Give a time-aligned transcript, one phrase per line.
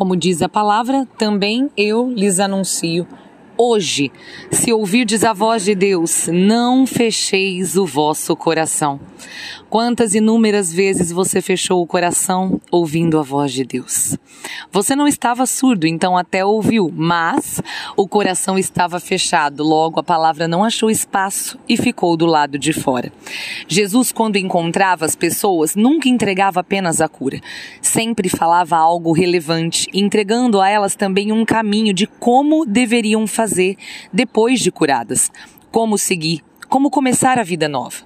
[0.00, 3.06] Como diz a palavra, também eu lhes anuncio
[3.62, 4.10] hoje,
[4.50, 8.98] se ouvirdes a voz de Deus, não fecheis o vosso coração.
[9.68, 14.16] Quantas inúmeras vezes você fechou o coração ouvindo a voz de Deus?
[14.72, 17.60] Você não estava surdo, então até ouviu, mas
[17.96, 22.72] o coração estava fechado, logo a palavra não achou espaço e ficou do lado de
[22.72, 23.12] fora.
[23.68, 27.40] Jesus, quando encontrava as pessoas, nunca entregava apenas a cura,
[27.82, 33.49] sempre falava algo relevante, entregando a elas também um caminho de como deveriam fazer
[34.12, 35.30] depois de curadas,
[35.70, 37.96] como seguir como começar a vida nova.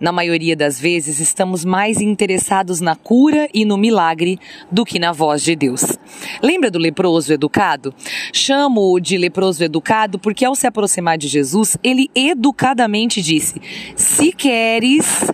[0.00, 4.38] Na maioria das vezes, estamos mais interessados na cura e no milagre
[4.70, 5.98] do que na voz de Deus.
[6.40, 7.92] Lembra do leproso educado?
[8.32, 13.60] Chamo-o de leproso educado porque, ao se aproximar de Jesus, ele educadamente disse:
[13.96, 15.28] Se queres,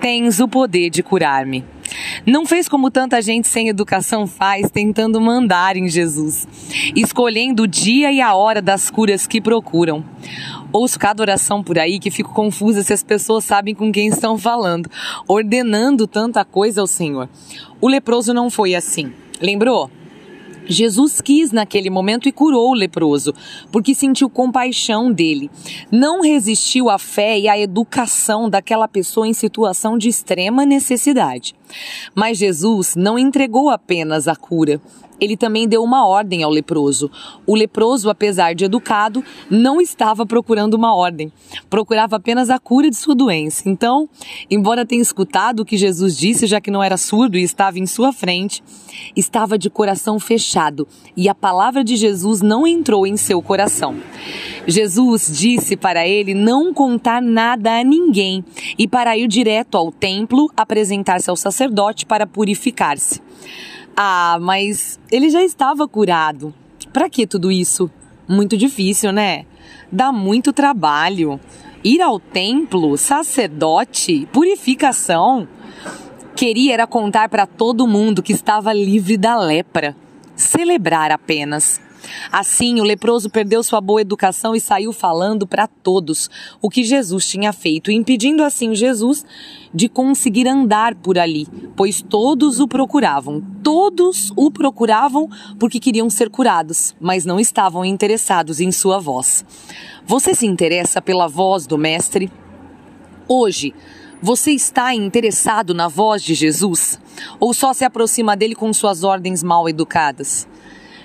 [0.00, 1.62] tens o poder de curar-me.
[2.26, 6.46] Não fez como tanta gente sem educação faz, tentando mandar em Jesus,
[6.94, 10.04] escolhendo o dia e a hora das curas que procuram
[10.72, 14.38] ouço cada oração por aí que fico confusa se as pessoas sabem com quem estão
[14.38, 14.88] falando,
[15.26, 17.28] ordenando tanta coisa ao Senhor.
[17.80, 19.12] O leproso não foi assim.
[19.40, 19.90] Lembrou?
[20.70, 23.34] Jesus quis naquele momento e curou o leproso,
[23.72, 25.50] porque sentiu compaixão dele.
[25.90, 31.56] Não resistiu à fé e à educação daquela pessoa em situação de extrema necessidade.
[32.14, 34.80] Mas Jesus não entregou apenas a cura,
[35.20, 37.10] ele também deu uma ordem ao leproso.
[37.46, 41.32] O leproso, apesar de educado, não estava procurando uma ordem,
[41.68, 43.68] procurava apenas a cura de sua doença.
[43.68, 44.08] Então,
[44.50, 47.86] embora tenha escutado o que Jesus disse, já que não era surdo e estava em
[47.86, 48.62] sua frente,
[49.16, 53.96] estava de coração fechado e a palavra de Jesus não entrou em seu coração.
[54.66, 58.44] Jesus disse para ele não contar nada a ninguém
[58.78, 63.20] e para ir direto ao templo apresentar-se ao sacerdote para purificar-se.
[63.96, 66.54] Ah, mas ele já estava curado.
[66.92, 67.90] Para que tudo isso?
[68.28, 69.44] Muito difícil, né?
[69.90, 71.40] Dá muito trabalho.
[71.82, 75.48] Ir ao templo, sacerdote, purificação.
[76.36, 79.96] Queria era contar para todo mundo que estava livre da lepra.
[80.36, 81.80] Celebrar apenas.
[82.30, 87.26] Assim, o leproso perdeu sua boa educação e saiu falando para todos o que Jesus
[87.26, 89.24] tinha feito, impedindo assim Jesus
[89.72, 93.42] de conseguir andar por ali, pois todos o procuravam.
[93.62, 95.28] Todos o procuravam
[95.58, 99.44] porque queriam ser curados, mas não estavam interessados em sua voz.
[100.06, 102.30] Você se interessa pela voz do Mestre?
[103.28, 103.72] Hoje,
[104.22, 107.00] você está interessado na voz de Jesus?
[107.38, 110.46] Ou só se aproxima dele com suas ordens mal educadas?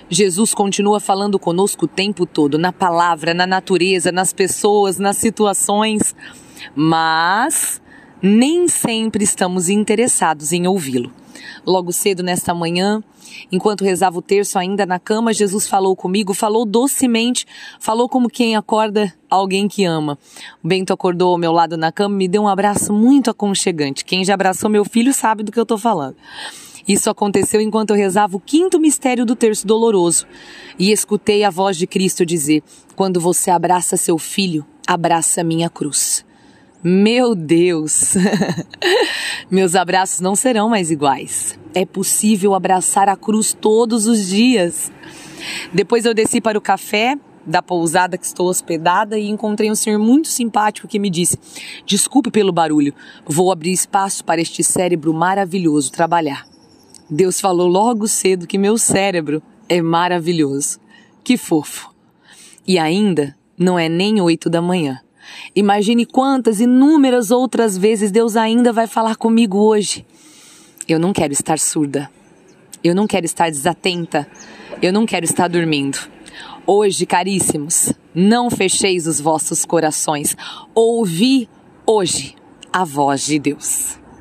[0.09, 6.15] Jesus continua falando conosco o tempo todo, na palavra, na natureza, nas pessoas, nas situações,
[6.75, 7.81] mas
[8.21, 11.11] nem sempre estamos interessados em ouvi-lo.
[11.65, 13.03] Logo cedo nesta manhã,
[13.51, 17.45] enquanto rezava o terço ainda na cama, Jesus falou comigo, falou docemente,
[17.79, 20.17] falou como quem acorda alguém que ama.
[20.63, 24.05] O Bento acordou ao meu lado na cama e me deu um abraço muito aconchegante.
[24.05, 26.15] Quem já abraçou meu filho sabe do que eu estou falando.
[26.87, 30.27] Isso aconteceu enquanto eu rezava o quinto mistério do terço doloroso
[30.77, 32.61] e escutei a voz de Cristo dizer:
[32.95, 36.23] Quando você abraça seu filho, abraça minha cruz.
[36.83, 38.13] Meu Deus!
[39.49, 41.57] Meus abraços não serão mais iguais.
[41.73, 44.91] É possível abraçar a cruz todos os dias.
[45.73, 49.99] Depois eu desci para o café da pousada que estou hospedada e encontrei um senhor
[49.99, 51.39] muito simpático que me disse:
[51.85, 52.93] Desculpe pelo barulho,
[53.25, 56.54] vou abrir espaço para este cérebro maravilhoso trabalhar.
[57.09, 60.79] Deus falou logo cedo que meu cérebro é maravilhoso.
[61.23, 61.93] Que fofo.
[62.67, 64.99] E ainda não é nem oito da manhã.
[65.55, 70.05] Imagine quantas inúmeras outras vezes Deus ainda vai falar comigo hoje.
[70.87, 72.09] Eu não quero estar surda.
[72.83, 74.27] Eu não quero estar desatenta.
[74.81, 75.97] Eu não quero estar dormindo.
[76.67, 80.35] Hoje, caríssimos, não fecheis os vossos corações.
[80.73, 81.47] Ouvi
[81.85, 82.35] hoje
[82.73, 84.04] a voz de Deus.